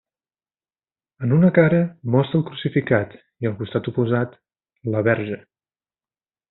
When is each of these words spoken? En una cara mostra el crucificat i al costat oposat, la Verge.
En 1.27 1.35
una 1.35 1.51
cara 1.57 1.81
mostra 2.15 2.39
el 2.41 2.47
crucificat 2.49 3.15
i 3.45 3.51
al 3.51 3.57
costat 3.63 3.93
oposat, 3.95 4.37
la 4.97 5.09
Verge. 5.11 5.43